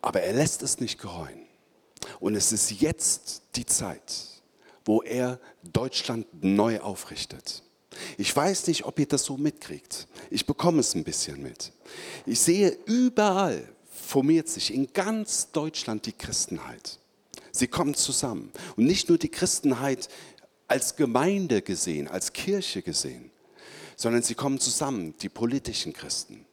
[0.03, 1.44] Aber er lässt es nicht gereuen.
[2.21, 4.43] Und es ist jetzt die Zeit,
[4.85, 7.63] wo er Deutschland neu aufrichtet.
[8.19, 10.09] Ich weiß nicht, ob ihr das so mitkriegt.
[10.31, 11.73] Ich bekomme es ein bisschen mit.
[12.27, 16.99] Ich sehe überall formiert sich in ganz Deutschland die Christenheit.
[17.53, 18.51] Sie kommen zusammen.
[18.77, 20.09] Und nicht nur die Christenheit
[20.67, 23.31] als Gemeinde gesehen, als Kirche gesehen,
[23.97, 26.47] sondern sie kommen zusammen, die politischen Christen,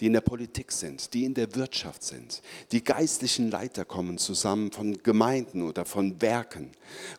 [0.00, 2.42] die in der Politik sind, die in der Wirtschaft sind.
[2.72, 6.70] Die geistlichen Leiter kommen zusammen von Gemeinden oder von Werken,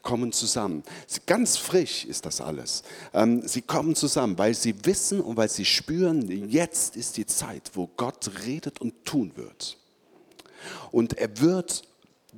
[0.02, 0.84] kommen zusammen.
[1.26, 2.84] Ganz frisch ist das alles.
[3.14, 7.72] Ähm, sie kommen zusammen, weil sie wissen und weil sie spüren, jetzt ist die Zeit,
[7.74, 9.78] wo Gott redet und tun wird.
[10.92, 11.84] Und er wird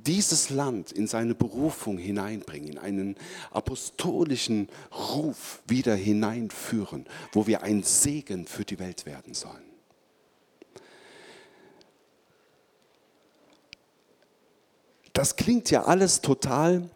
[0.06, 3.16] dieses Land in seine Berufung hineinbringen, in einen
[3.50, 4.68] apostolischen
[5.14, 9.71] Ruf wieder hineinführen, wo wir ein Segen für die Welt werden sollen.
[15.22, 16.90] Das klingt ja alles total,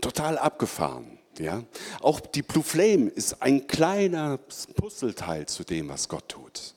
[0.00, 1.18] total abgefahren.
[1.36, 1.62] Ja?
[2.00, 4.38] Auch die Blue Flame ist ein kleiner
[4.76, 6.74] Puzzleteil zu dem, was Gott tut.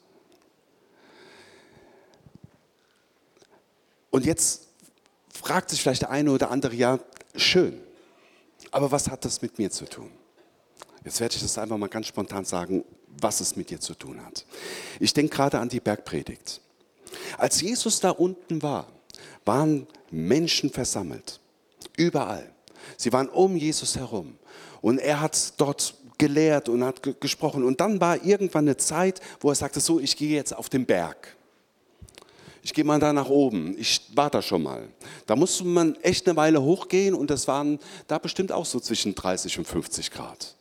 [4.10, 4.68] Und jetzt
[5.34, 7.00] fragt sich vielleicht der eine oder andere, ja,
[7.36, 7.80] schön,
[8.72, 10.12] aber was hat das mit mir zu tun?
[11.06, 14.22] Jetzt werde ich das einfach mal ganz spontan sagen, was es mit dir zu tun
[14.26, 14.46] hat.
[15.00, 16.60] Ich denke gerade an die Bergpredigt.
[17.38, 18.88] Als Jesus da unten war,
[19.46, 21.40] waren Menschen versammelt.
[21.98, 22.52] Überall.
[22.98, 24.38] Sie waren um Jesus herum.
[24.82, 27.64] Und er hat dort gelehrt und hat gesprochen.
[27.64, 30.86] Und dann war irgendwann eine Zeit, wo er sagte, so, ich gehe jetzt auf den
[30.86, 31.36] Berg.
[32.62, 34.90] ich gehe mal da nach oben, ich war da schon mal.
[35.26, 39.16] Da musste man echt eine Weile hochgehen und das waren da bestimmt auch so zwischen
[39.16, 40.56] 30 und 50 Grad.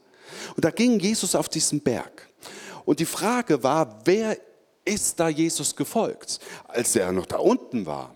[0.57, 2.29] Und da ging Jesus auf diesen Berg.
[2.85, 4.39] Und die Frage war, wer
[4.89, 8.15] ist da Jesus gefolgt, als er noch da unten war?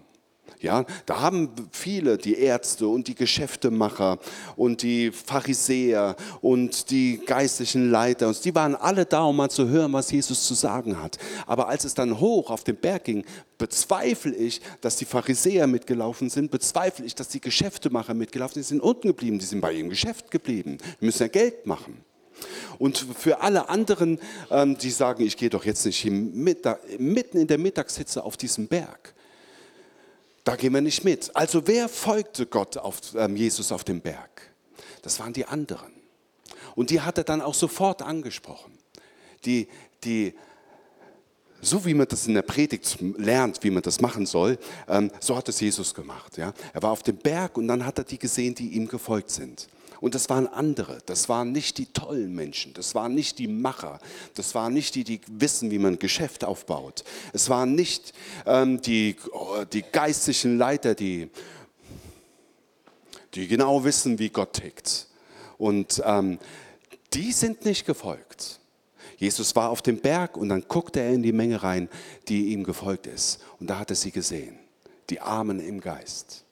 [0.63, 4.19] Ja, da haben viele, die Ärzte und die Geschäftemacher
[4.55, 9.93] und die Pharisäer und die geistlichen Leiter, die waren alle da, um mal zu hören,
[9.93, 11.19] was Jesus zu sagen hat.
[11.49, 13.25] Aber als es dann hoch auf den Berg ging,
[13.59, 18.69] bezweifle ich, dass die Pharisäer mitgelaufen sind, bezweifle ich, dass die Geschäftemacher mitgelaufen sind, die
[18.69, 22.05] sind unten geblieben, die sind bei ihrem Geschäft geblieben, die müssen ja Geld machen.
[22.79, 24.19] Und für alle anderen,
[24.51, 29.15] ähm, die sagen, ich gehe doch jetzt nicht mitten in der Mittagshitze auf diesen Berg,
[30.45, 31.35] da gehen wir nicht mit.
[31.37, 34.51] Also wer folgte Gott auf ähm, Jesus auf dem Berg?
[35.03, 35.93] Das waren die anderen.
[36.75, 38.73] Und die hat er dann auch sofort angesprochen.
[39.45, 39.69] Die,
[40.05, 40.35] die,
[41.61, 45.37] so wie man das in der Predigt lernt, wie man das machen soll, ähm, so
[45.37, 46.39] hat es Jesus gemacht.
[46.39, 49.69] Er war auf dem Berg und dann hat er die gesehen, die ihm gefolgt sind.
[50.03, 54.01] Und das waren andere, das waren nicht die tollen Menschen, das waren nicht die Macher,
[54.35, 57.05] das waren nicht die, die wissen, wie man Geschäft aufbaut.
[57.33, 58.13] Es waren nicht
[58.45, 61.31] ähm, die, oh, die geistlichen Leiter, die,
[63.35, 65.07] die genau wissen, wie Gott tickt.
[65.57, 66.41] Und ähm,
[67.13, 68.59] die sind nicht gefolgt.
[69.19, 71.89] Jesus war auf dem Berg und dann guckte er in die Menge rein,
[72.27, 73.39] die ihm gefolgt ist.
[73.61, 74.59] Und da hat er sie gesehen,
[75.11, 76.45] die Armen im Geist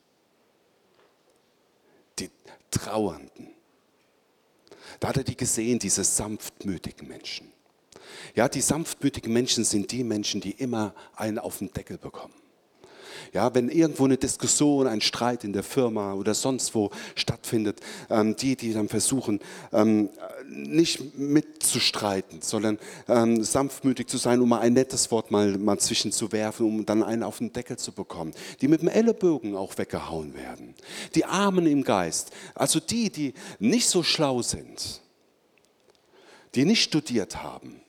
[2.70, 3.48] Trauernden.
[4.98, 7.52] Da hat er die gesehen, diese sanftmütigen Menschen.
[8.34, 12.39] Ja, die sanftmütigen Menschen sind die Menschen, die immer einen auf den Deckel bekommen.
[13.32, 18.34] Ja, wenn irgendwo eine Diskussion, ein Streit in der Firma oder sonst wo stattfindet, ähm,
[18.34, 19.38] die, die dann versuchen,
[19.72, 20.10] ähm,
[20.48, 26.66] nicht mitzustreiten, sondern ähm, sanftmütig zu sein, um mal ein nettes Wort mal, mal zwischenzuwerfen,
[26.66, 28.32] um dann einen auf den Deckel zu bekommen.
[28.60, 30.74] Die mit dem Ellenbogen auch weggehauen werden.
[31.14, 35.02] Die Armen im Geist, also die, die nicht so schlau sind,
[36.56, 37.80] die nicht studiert haben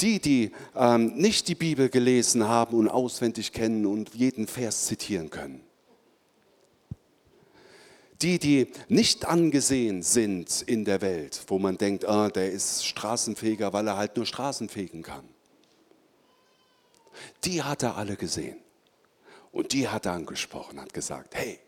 [0.00, 5.30] die, die ähm, nicht die Bibel gelesen haben und auswendig kennen und jeden Vers zitieren
[5.30, 5.62] können.
[8.22, 13.72] Die, die nicht angesehen sind in der Welt, wo man denkt, ah, der ist Straßenfeger,
[13.72, 15.28] weil er halt nur Straßen fegen kann.
[17.44, 18.56] Die hat er alle gesehen.
[19.52, 21.58] Und die hat er angesprochen, hat gesagt, hey,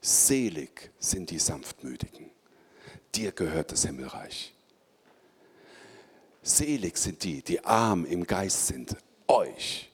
[0.00, 2.30] selig sind die Sanftmütigen.
[3.14, 4.54] Dir gehört das Himmelreich.
[6.42, 8.96] Selig sind die, die arm im Geist sind.
[9.28, 9.90] Euch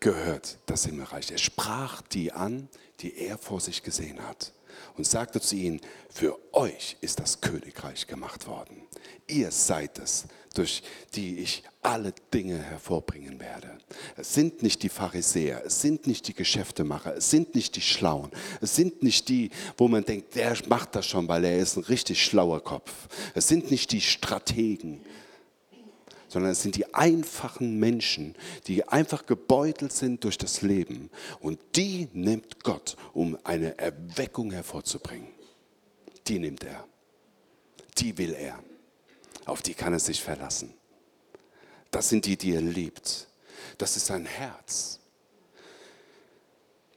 [0.00, 1.30] gehört das Himmelreich.
[1.30, 2.68] Er sprach die an,
[3.00, 4.52] die er vor sich gesehen hat
[4.96, 8.82] und sagte zu ihnen, für euch ist das Königreich gemacht worden.
[9.26, 10.82] Ihr seid es, durch
[11.14, 13.78] die ich alle Dinge hervorbringen werde.
[14.16, 18.30] Es sind nicht die Pharisäer, es sind nicht die Geschäftemacher, es sind nicht die Schlauen,
[18.60, 21.84] es sind nicht die, wo man denkt, der macht das schon, weil er ist ein
[21.84, 22.92] richtig schlauer Kopf.
[23.34, 25.04] Es sind nicht die Strategen,
[26.28, 28.36] sondern es sind die einfachen Menschen,
[28.66, 31.10] die einfach gebeutelt sind durch das Leben.
[31.40, 35.28] Und die nimmt Gott, um eine Erweckung hervorzubringen.
[36.26, 36.84] Die nimmt er.
[37.96, 38.62] Die will er.
[39.46, 40.74] Auf die kann er sich verlassen.
[41.90, 43.28] Das sind die, die er liebt.
[43.78, 45.00] Das ist sein Herz.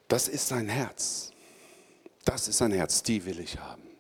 [0.08, 1.32] Das ist sein Herz.
[2.26, 3.91] Das ist sein Herz, die will ich haben.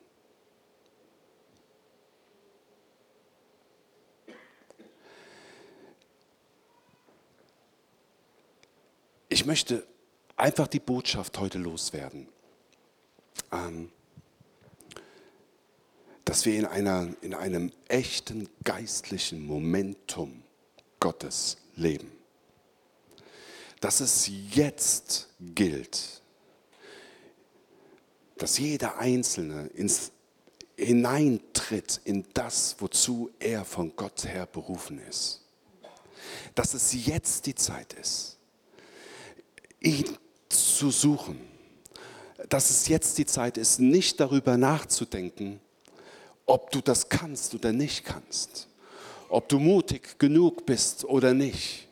[9.31, 9.87] Ich möchte
[10.35, 12.27] einfach die Botschaft heute loswerden,
[13.53, 13.89] ähm,
[16.25, 20.43] dass wir in, einer, in einem echten geistlichen Momentum
[20.99, 22.11] Gottes leben.
[23.79, 26.21] Dass es jetzt gilt,
[28.37, 30.11] dass jeder Einzelne ins,
[30.75, 35.39] hineintritt in das, wozu er von Gott her berufen ist.
[36.53, 38.39] Dass es jetzt die Zeit ist
[39.81, 40.05] ihn
[40.49, 41.39] zu suchen.
[42.49, 45.59] Dass es jetzt die Zeit ist, nicht darüber nachzudenken,
[46.45, 48.67] ob du das kannst oder nicht kannst.
[49.29, 51.87] Ob du mutig genug bist oder nicht.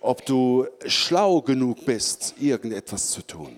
[0.00, 3.56] Ob du schlau genug bist, irgendetwas zu tun.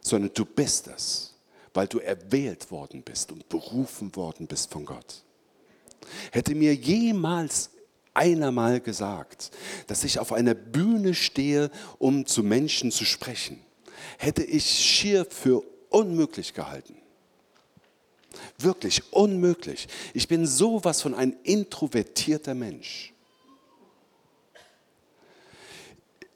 [0.00, 1.34] Sondern du bist es,
[1.74, 5.22] weil du erwählt worden bist und berufen worden bist von Gott.
[6.32, 7.70] Hätte mir jemals
[8.18, 9.50] einer mal gesagt,
[9.86, 13.60] dass ich auf einer Bühne stehe, um zu Menschen zu sprechen,
[14.18, 16.96] hätte ich schier für unmöglich gehalten.
[18.58, 19.88] Wirklich unmöglich.
[20.12, 23.14] Ich bin sowas von ein introvertierter Mensch.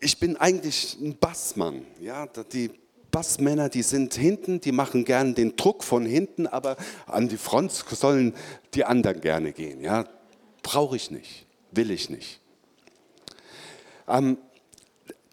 [0.03, 1.87] ich bin eigentlich ein Bassmann.
[2.01, 2.70] Ja, die
[3.11, 6.76] Bassmänner, die sind hinten, die machen gern den Druck von hinten, aber
[7.07, 8.35] an die Front sollen
[8.74, 9.80] die anderen gerne gehen.
[9.80, 10.07] Ja,
[10.62, 12.41] brauche ich nicht, will ich nicht.
[14.09, 14.39] Ähm,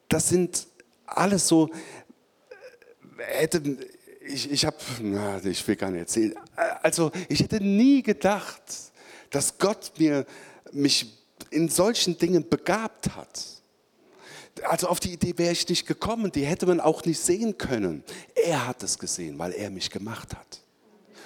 [0.08, 0.68] das sind
[1.06, 1.70] alles so,
[3.18, 3.78] hätte,
[4.22, 4.78] ich, ich habe,
[5.44, 6.36] ich will gar nicht erzählen,
[6.82, 8.62] also ich hätte nie gedacht,
[9.30, 10.26] dass Gott mir,
[10.72, 11.18] mich
[11.52, 13.46] in solchen Dingen begabt hat.
[14.64, 18.04] Also auf die Idee wäre ich nicht gekommen, die hätte man auch nicht sehen können.
[18.36, 20.62] Er hat es gesehen, weil er mich gemacht hat,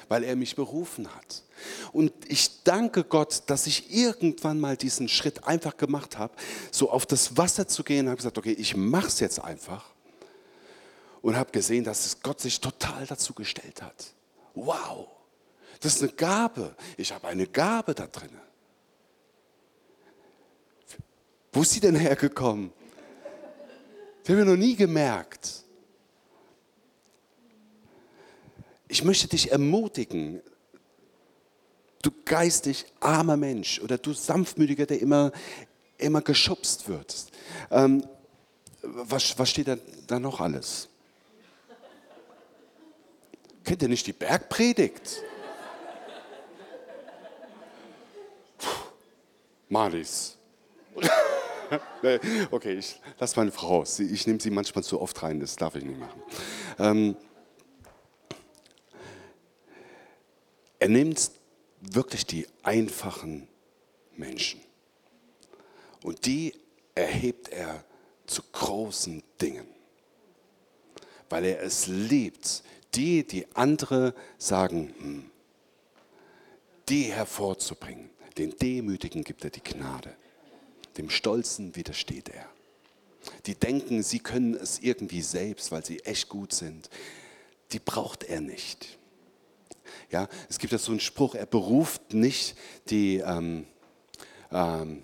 [0.09, 1.43] weil er mich berufen hat.
[1.91, 6.33] Und ich danke Gott, dass ich irgendwann mal diesen Schritt einfach gemacht habe,
[6.71, 9.85] so auf das Wasser zu gehen, habe gesagt, okay, ich mache es jetzt einfach
[11.21, 14.13] und habe gesehen, dass Gott sich total dazu gestellt hat.
[14.55, 15.07] Wow,
[15.79, 16.75] das ist eine Gabe.
[16.97, 18.29] Ich habe eine Gabe da drin.
[21.51, 22.71] Wo ist sie denn hergekommen?
[24.21, 25.62] Das haben wir noch nie gemerkt.
[28.93, 30.39] Ich möchte dich ermutigen,
[32.03, 35.31] du geistig armer Mensch oder du sanftmütiger, der immer,
[35.97, 37.25] immer geschubst wird.
[37.71, 38.05] Ähm,
[38.83, 40.89] was, was steht da, da noch alles?
[43.63, 45.23] Kennt ihr nicht die Bergpredigt?
[49.69, 50.37] Malis.
[52.51, 53.97] okay, ich lasse meine Frau raus.
[53.97, 56.21] Ich nehme sie manchmal zu oft rein, das darf ich nicht machen.
[56.77, 57.15] Ähm,
[60.83, 61.31] er nimmt
[61.79, 63.47] wirklich die einfachen
[64.17, 64.59] Menschen
[66.01, 66.53] und die
[66.93, 67.85] erhebt er
[68.27, 69.65] zu großen Dingen,
[71.29, 72.63] weil er es liebt,
[72.95, 75.31] die, die andere sagen, hm,
[76.89, 78.09] die hervorzubringen.
[78.37, 80.13] Den Demütigen gibt er die Gnade.
[80.97, 82.49] Dem Stolzen widersteht er.
[83.45, 86.89] Die denken, sie können es irgendwie selbst, weil sie echt gut sind.
[87.71, 88.99] Die braucht er nicht.
[90.09, 92.55] Ja, es gibt ja so einen Spruch, er beruft nicht
[92.89, 93.65] die, ähm,
[94.51, 95.03] ähm,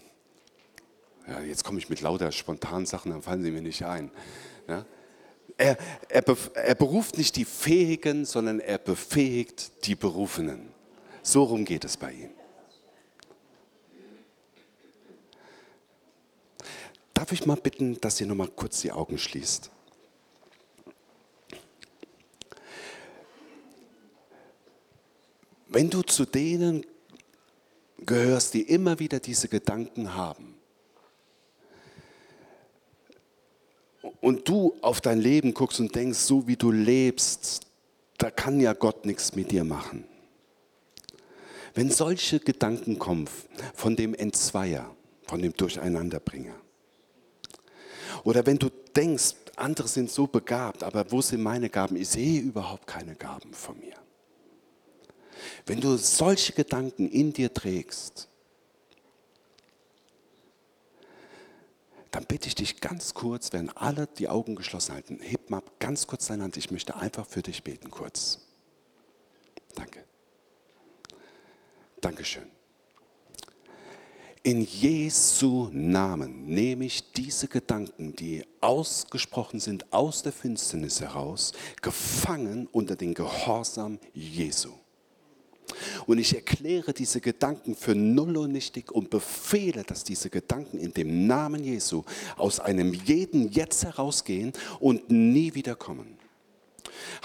[1.28, 4.12] ja, jetzt komme ich mit lauter spontanen Sachen, dann fallen sie mir nicht ein.
[4.68, 4.86] Ja?
[5.58, 5.78] Er,
[6.08, 6.24] er,
[6.54, 10.70] er beruft nicht die Fähigen, sondern er befähigt die Berufenen.
[11.22, 12.30] So rum geht es bei ihm.
[17.14, 19.70] Darf ich mal bitten, dass ihr noch mal kurz die Augen schließt?
[25.70, 26.84] Wenn du zu denen
[28.00, 30.56] gehörst, die immer wieder diese Gedanken haben,
[34.22, 37.62] und du auf dein Leben guckst und denkst, so wie du lebst,
[38.18, 40.04] da kann ja Gott nichts mit dir machen.
[41.74, 43.30] Wenn solche Gedanken kommen
[43.74, 44.94] von dem Entzweier,
[45.24, 46.56] von dem Durcheinanderbringer,
[48.24, 51.96] oder wenn du denkst, andere sind so begabt, aber wo sind meine Gaben?
[51.96, 53.96] Ich sehe überhaupt keine Gaben von mir.
[55.66, 58.28] Wenn du solche Gedanken in dir trägst,
[62.12, 66.08] dann bitte ich dich ganz kurz, wenn alle die Augen geschlossen halten, heb mal ganz
[66.08, 66.58] kurz deine Hand.
[66.58, 68.40] Ich möchte einfach für dich beten kurz.
[69.76, 70.04] Danke.
[72.02, 72.50] Dankeschön.
[74.42, 82.68] In Jesu Namen nehme ich diese Gedanken, die ausgesprochen sind aus der Finsternis heraus, gefangen
[82.72, 84.72] unter den Gehorsam Jesu.
[86.06, 90.94] Und ich erkläre diese Gedanken für null und nichtig und befehle, dass diese Gedanken in
[90.94, 92.04] dem Namen Jesu
[92.38, 96.18] aus einem jeden jetzt herausgehen und nie wiederkommen.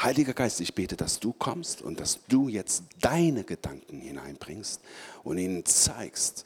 [0.03, 4.81] Heiliger Geist, ich bete, dass du kommst und dass du jetzt deine Gedanken hineinbringst
[5.23, 6.45] und ihnen zeigst,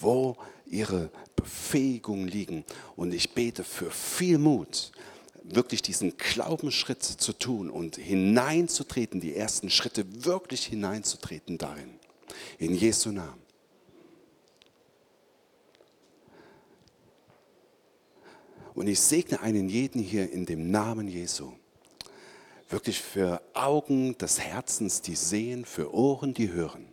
[0.00, 0.36] wo
[0.66, 2.64] ihre Befähigungen liegen.
[2.96, 4.92] Und ich bete für viel Mut,
[5.54, 11.98] wirklich diesen Glaubensschritt zu tun und hineinzutreten, die ersten Schritte wirklich hineinzutreten darin.
[12.58, 13.42] In Jesu Namen.
[18.74, 21.52] Und ich segne einen jeden hier in dem Namen Jesu.
[22.68, 26.86] Wirklich für Augen des Herzens, die sehen, für Ohren, die hören.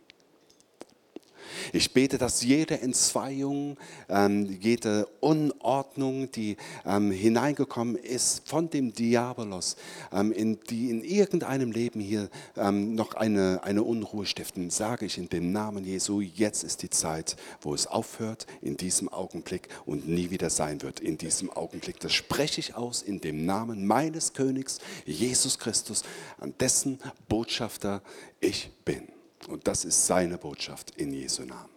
[1.72, 3.76] Ich bete, dass jede Entzweiung,
[4.08, 9.76] ähm, jede Unordnung, die ähm, hineingekommen ist von dem Diabolos,
[10.12, 15.18] ähm, in, die in irgendeinem Leben hier ähm, noch eine, eine Unruhe stiften, sage ich
[15.18, 20.08] in dem Namen Jesu, jetzt ist die Zeit, wo es aufhört, in diesem Augenblick und
[20.08, 22.00] nie wieder sein wird, in diesem Augenblick.
[22.00, 26.02] Das spreche ich aus in dem Namen meines Königs, Jesus Christus,
[26.38, 26.98] an dessen
[27.28, 28.02] Botschafter
[28.40, 29.15] ich bin.
[29.48, 31.70] Und das ist seine Botschaft in Jesu Namen.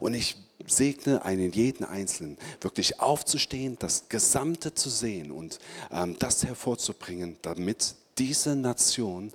[0.00, 0.36] Und ich
[0.66, 5.58] segne einen jeden Einzelnen, wirklich aufzustehen, das Gesamte zu sehen und
[5.90, 9.32] ähm, das hervorzubringen, damit diese Nation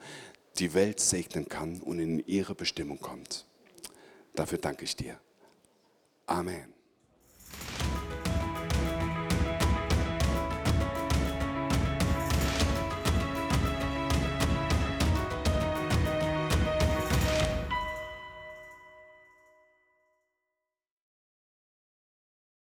[0.57, 3.45] die Welt segnen kann und in ihre Bestimmung kommt.
[4.36, 5.18] Dafür danke ich dir.
[6.26, 6.80] Amen.